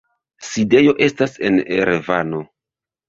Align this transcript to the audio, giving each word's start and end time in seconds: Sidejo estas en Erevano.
Sidejo 0.51 0.95
estas 1.07 1.37
en 1.49 1.59
Erevano. 1.77 2.41